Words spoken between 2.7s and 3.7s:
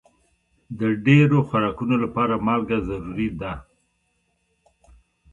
ضروري ده.